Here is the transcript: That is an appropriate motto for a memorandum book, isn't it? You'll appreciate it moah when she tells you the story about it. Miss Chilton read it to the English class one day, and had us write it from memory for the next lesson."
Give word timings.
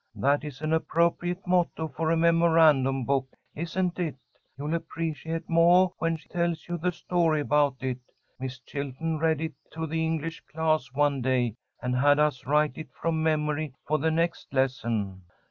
That 0.15 0.43
is 0.43 0.61
an 0.61 0.73
appropriate 0.73 1.45
motto 1.45 1.87
for 1.87 2.09
a 2.09 2.17
memorandum 2.17 3.05
book, 3.05 3.35
isn't 3.53 3.99
it? 3.99 4.15
You'll 4.57 4.73
appreciate 4.73 5.35
it 5.35 5.43
moah 5.47 5.89
when 5.99 6.17
she 6.17 6.27
tells 6.27 6.67
you 6.67 6.79
the 6.79 6.91
story 6.91 7.41
about 7.41 7.75
it. 7.83 7.99
Miss 8.39 8.57
Chilton 8.61 9.19
read 9.19 9.41
it 9.41 9.53
to 9.73 9.85
the 9.85 10.03
English 10.03 10.41
class 10.51 10.91
one 10.91 11.21
day, 11.21 11.53
and 11.83 11.95
had 11.95 12.17
us 12.17 12.47
write 12.47 12.79
it 12.79 12.89
from 12.91 13.21
memory 13.21 13.75
for 13.87 13.99
the 13.99 14.09
next 14.09 14.51
lesson." 14.51 15.21